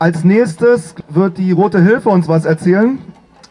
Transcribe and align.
Als 0.00 0.22
nächstes 0.22 0.94
wird 1.08 1.38
die 1.38 1.50
Rote 1.50 1.80
Hilfe 1.82 2.10
uns 2.10 2.28
was 2.28 2.44
erzählen. 2.44 3.00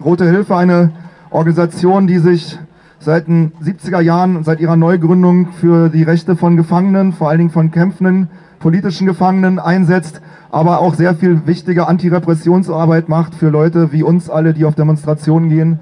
Rote 0.03 0.23
Hilfe, 0.23 0.55
eine 0.55 0.91
Organisation, 1.29 2.07
die 2.07 2.19
sich 2.19 2.57
seit 2.99 3.27
den 3.27 3.51
70er 3.61 3.99
Jahren, 3.99 4.45
seit 4.45 4.61
ihrer 4.61 4.77
Neugründung 4.77 5.51
für 5.51 5.89
die 5.89 6.03
Rechte 6.03 6.37
von 6.37 6.55
Gefangenen, 6.55 7.11
vor 7.11 7.27
allen 7.27 7.39
Dingen 7.39 7.49
von 7.49 7.71
kämpfenden 7.71 8.29
politischen 8.59 9.05
Gefangenen 9.05 9.59
einsetzt, 9.59 10.21
aber 10.49 10.79
auch 10.79 10.93
sehr 10.93 11.15
viel 11.15 11.45
wichtige 11.47 11.89
Antirepressionsarbeit 11.89 13.09
macht 13.09 13.35
für 13.35 13.49
Leute 13.49 13.91
wie 13.91 14.03
uns 14.03 14.29
alle, 14.29 14.53
die 14.53 14.63
auf 14.63 14.75
Demonstrationen 14.75 15.49
gehen 15.49 15.81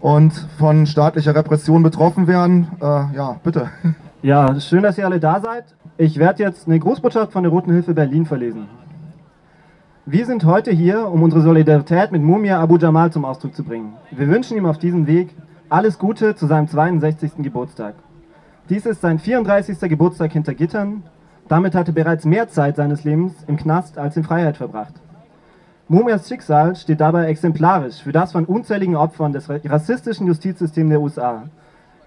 und 0.00 0.32
von 0.58 0.86
staatlicher 0.86 1.34
Repression 1.34 1.82
betroffen 1.82 2.26
werden. 2.26 2.68
Äh, 2.80 2.84
ja, 3.14 3.36
bitte. 3.44 3.68
Ja, 4.22 4.58
schön, 4.58 4.82
dass 4.82 4.96
ihr 4.96 5.04
alle 5.04 5.20
da 5.20 5.40
seid. 5.40 5.64
Ich 5.98 6.18
werde 6.18 6.42
jetzt 6.42 6.66
eine 6.66 6.78
Grußbotschaft 6.78 7.30
von 7.30 7.42
der 7.42 7.52
Roten 7.52 7.72
Hilfe 7.72 7.92
Berlin 7.92 8.24
verlesen. 8.24 8.68
Wir 10.10 10.24
sind 10.24 10.46
heute 10.46 10.70
hier, 10.70 11.06
um 11.06 11.22
unsere 11.22 11.42
Solidarität 11.42 12.12
mit 12.12 12.22
Mumia 12.22 12.58
Abu 12.58 12.78
Jamal 12.78 13.12
zum 13.12 13.26
Ausdruck 13.26 13.54
zu 13.54 13.62
bringen. 13.62 13.92
Wir 14.10 14.26
wünschen 14.28 14.56
ihm 14.56 14.64
auf 14.64 14.78
diesem 14.78 15.06
Weg 15.06 15.36
alles 15.68 15.98
Gute 15.98 16.34
zu 16.34 16.46
seinem 16.46 16.66
62. 16.66 17.32
Geburtstag. 17.42 17.94
Dies 18.70 18.86
ist 18.86 19.02
sein 19.02 19.18
34. 19.18 19.78
Geburtstag 19.80 20.32
hinter 20.32 20.54
Gittern. 20.54 21.02
Damit 21.46 21.74
hat 21.74 21.88
er 21.88 21.92
bereits 21.92 22.24
mehr 22.24 22.48
Zeit 22.48 22.76
seines 22.76 23.04
Lebens 23.04 23.34
im 23.48 23.58
Knast 23.58 23.98
als 23.98 24.16
in 24.16 24.24
Freiheit 24.24 24.56
verbracht. 24.56 24.94
Mumias 25.88 26.26
Schicksal 26.26 26.74
steht 26.74 27.02
dabei 27.02 27.26
exemplarisch 27.26 28.02
für 28.02 28.12
das 28.12 28.32
von 28.32 28.46
unzähligen 28.46 28.96
Opfern 28.96 29.34
des 29.34 29.50
rassistischen 29.50 30.26
Justizsystems 30.26 30.88
der 30.88 31.02
USA. 31.02 31.42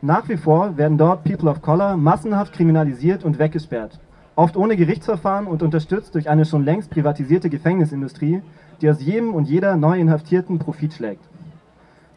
Nach 0.02 0.28
wie 0.28 0.38
vor 0.38 0.76
werden 0.76 0.98
dort 0.98 1.24
People 1.24 1.52
of 1.52 1.62
Color 1.62 1.98
massenhaft 1.98 2.52
kriminalisiert 2.54 3.24
und 3.24 3.38
weggesperrt, 3.38 4.00
oft 4.42 4.58
ohne 4.58 4.76
Gerichtsverfahren 4.76 5.46
und 5.46 5.62
unterstützt 5.62 6.16
durch 6.16 6.28
eine 6.28 6.46
schon 6.46 6.66
längst 6.66 6.90
privatisierte 6.90 7.48
Gefängnisindustrie, 7.50 8.42
die 8.82 8.90
aus 8.90 9.00
jedem 9.00 9.36
und 9.36 9.48
jeder 9.48 9.76
neu 9.76 10.00
Inhaftierten 10.00 10.58
Profit 10.58 10.94
schlägt. 10.94 11.24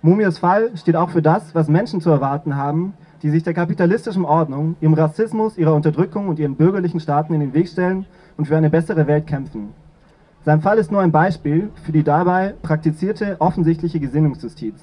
Mumias 0.01 0.39
Fall 0.39 0.71
steht 0.77 0.97
auch 0.97 1.11
für 1.11 1.21
das, 1.21 1.55
was 1.55 1.69
Menschen 1.69 2.01
zu 2.01 2.09
erwarten 2.09 2.57
haben, 2.57 2.95
die 3.23 3.29
sich 3.29 3.43
der 3.43 3.53
kapitalistischen 3.53 4.25
Ordnung, 4.25 4.77
ihrem 4.81 4.95
Rassismus, 4.95 5.59
ihrer 5.59 5.75
Unterdrückung 5.75 6.29
und 6.29 6.39
ihren 6.39 6.57
bürgerlichen 6.57 6.99
Staaten 6.99 7.35
in 7.35 7.41
den 7.41 7.53
Weg 7.53 7.69
stellen 7.69 8.07
und 8.39 8.47
für 8.47 8.57
eine 8.57 8.71
bessere 8.71 9.07
Welt 9.07 9.27
kämpfen. 9.27 9.75
Sein 10.47 10.63
Fall 10.63 10.79
ist 10.79 10.93
nur 10.93 11.03
ein 11.03 11.13
Beispiel 11.13 11.71
für 11.83 11.93
die 11.93 12.05
dabei 12.05 12.55
praktizierte 12.63 13.37
offensichtliche 13.39 14.01
Gesinnungsjustiz. 14.01 14.75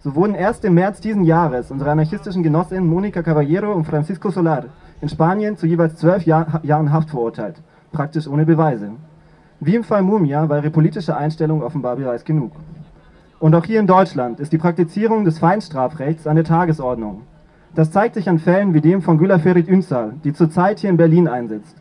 So 0.00 0.14
wurden 0.14 0.34
erst 0.34 0.64
im 0.64 0.74
März 0.74 1.00
diesen 1.00 1.24
Jahres 1.24 1.70
unsere 1.70 1.90
anarchistischen 1.90 2.42
Genossinnen 2.42 2.88
Monica 2.88 3.22
Caballero 3.22 3.72
und 3.72 3.84
Francisco 3.84 4.30
Solar 4.30 4.64
in 5.00 5.08
Spanien 5.08 5.56
zu 5.56 5.66
jeweils 5.66 5.96
zwölf 5.96 6.24
Jahr, 6.24 6.60
Jahren 6.62 6.92
Haft 6.92 7.10
verurteilt, 7.10 7.56
praktisch 7.92 8.26
ohne 8.26 8.46
Beweise. 8.46 8.90
Wie 9.60 9.74
im 9.74 9.84
Fall 9.84 10.02
Mumia 10.02 10.48
war 10.48 10.58
ihre 10.58 10.70
politische 10.70 11.16
Einstellung 11.16 11.62
offenbar 11.62 11.96
bereits 11.96 12.24
genug. 12.24 12.52
Und 13.38 13.54
auch 13.54 13.64
hier 13.64 13.80
in 13.80 13.86
Deutschland 13.86 14.40
ist 14.40 14.52
die 14.52 14.58
Praktizierung 14.58 15.24
des 15.24 15.38
Feinstrafrechts 15.38 16.26
an 16.26 16.36
der 16.36 16.44
Tagesordnung. 16.44 17.22
Das 17.74 17.90
zeigt 17.90 18.14
sich 18.14 18.28
an 18.28 18.38
Fällen 18.38 18.72
wie 18.72 18.80
dem 18.80 19.02
von 19.02 19.18
Güler 19.18 19.38
Ferit 19.38 19.68
Ünsal, 19.68 20.14
die 20.24 20.32
zurzeit 20.32 20.78
hier 20.78 20.90
in 20.90 20.96
Berlin 20.96 21.28
einsetzt. 21.28 21.76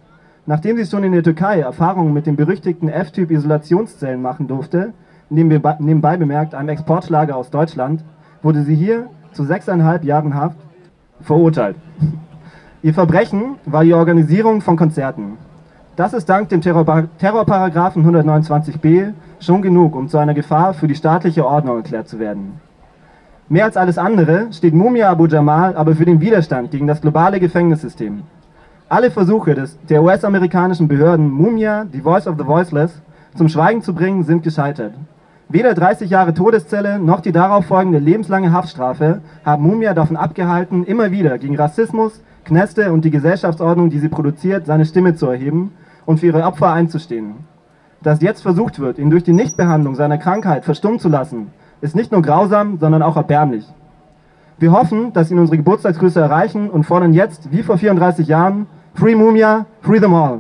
Nachdem 0.46 0.78
sie 0.78 0.86
schon 0.86 1.04
in 1.04 1.14
der 1.14 1.24
Türkei 1.24 1.62
Erfahrungen 1.62 2.14
mit 2.14 2.28
den 2.28 2.36
berüchtigten 2.36 2.90
F-Typ 2.90 3.32
Isolationszellen 3.32 4.22
machen 4.22 4.48
durfte, 4.48 4.94
nebenbei 5.30 6.18
bemerkt 6.18 6.54
einem 6.54 6.70
Exportschlager 6.70 7.36
aus 7.36 7.50
Deutschland, 7.50 8.04
wurde 8.44 8.64
sie 8.64 8.76
hier 8.76 9.08
zu 9.32 9.44
sechseinhalb 9.44 10.04
Jahren 10.04 10.36
Haft 10.36 10.58
verurteilt. 11.22 11.78
Ihr 12.86 12.94
Verbrechen 12.94 13.56
war 13.66 13.84
die 13.84 13.96
Organisierung 13.96 14.62
von 14.62 14.78
Konzerten. 14.78 15.40
Das 15.96 16.14
ist 16.14 16.30
dank 16.30 16.50
dem 16.50 16.62
Terror 16.62 16.86
Terrorparagraphen 17.18 18.06
129b 18.06 19.14
schon 19.40 19.64
genug, 19.64 19.96
um 19.96 20.08
zu 20.08 20.20
einer 20.20 20.36
Gefahr 20.36 20.76
für 20.76 20.88
die 20.88 20.94
staatliche 20.94 21.48
Ordnung 21.48 21.78
erklärt 21.78 22.08
zu 22.08 22.20
werden. 22.20 22.62
Mehr 23.50 23.66
als 23.66 23.76
alles 23.76 23.98
andere 23.98 24.54
steht 24.54 24.76
Mumia 24.76 25.10
Abu 25.10 25.26
Jamal 25.26 25.76
aber 25.76 25.96
für 25.96 26.06
den 26.06 26.22
Widerstand 26.22 26.70
gegen 26.70 26.86
das 26.86 27.02
globale 27.02 27.40
Gefängnissystem. 27.40 28.22
Alle 28.88 29.10
Versuche 29.10 29.56
des, 29.56 29.80
der 29.90 30.04
US-amerikanischen 30.04 30.88
Behörden, 30.88 31.32
Mumia, 31.32 31.86
die 31.86 32.02
Voice 32.02 32.28
of 32.28 32.36
the 32.38 32.46
Voiceless, 32.46 33.02
zum 33.36 33.50
Schweigen 33.50 33.82
zu 33.82 33.96
bringen, 33.96 34.22
sind 34.26 34.44
gescheitert. 34.44 34.94
Weder 35.50 35.74
30 35.74 36.12
Jahre 36.12 36.36
Todeszelle 36.36 37.00
noch 37.00 37.22
die 37.22 37.32
darauf 37.32 37.66
folgende 37.66 37.98
lebenslange 37.98 38.52
Haftstrafe 38.52 39.22
haben 39.44 39.64
Mumia 39.64 39.96
davon 39.96 40.18
abgehalten, 40.18 40.84
immer 40.84 41.10
wieder 41.10 41.40
gegen 41.40 41.56
Rassismus, 41.56 42.22
Kneste 42.46 42.94
und 42.94 43.04
die 43.04 43.12
Gesellschaftsordnung, 43.12 43.90
die 43.90 44.00
sie 44.00 44.10
produziert, 44.10 44.66
seine 44.66 44.86
Stimme 44.86 45.16
zu 45.16 45.28
erheben 45.28 45.72
und 46.06 46.20
für 46.20 46.28
ihre 46.28 46.44
Opfer 46.44 46.72
einzustehen. 46.72 47.36
Dass 48.02 48.22
jetzt 48.22 48.42
versucht 48.42 48.80
wird, 48.80 49.00
ihn 49.00 49.10
durch 49.10 49.24
die 49.24 49.34
Nichtbehandlung 49.34 49.96
seiner 49.96 50.18
Krankheit 50.18 50.64
verstummen 50.64 51.00
zu 51.00 51.10
lassen, 51.10 51.48
ist 51.82 51.96
nicht 51.96 52.12
nur 52.12 52.22
grausam, 52.22 52.78
sondern 52.80 53.02
auch 53.02 53.18
erbärmlich. 53.18 53.66
Wir 54.58 54.72
hoffen, 54.72 55.12
dass 55.12 55.32
ihn 55.32 55.40
unsere 55.40 55.58
Geburtstagsgrüße 55.58 56.20
erreichen 56.20 56.70
und 56.70 56.86
fordern 56.86 57.14
jetzt, 57.14 57.52
wie 57.52 57.64
vor 57.64 57.78
34 57.78 58.28
Jahren, 58.28 58.68
Free 58.94 59.16
Mumia, 59.16 59.66
Free 59.82 60.00
them 60.00 60.14
all. 60.14 60.40